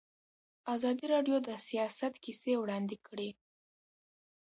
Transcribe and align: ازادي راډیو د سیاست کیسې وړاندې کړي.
ازادي 0.75 1.05
راډیو 1.13 1.37
د 1.47 1.49
سیاست 1.67 2.13
کیسې 2.23 2.53
وړاندې 2.57 2.95
کړي. 3.07 3.29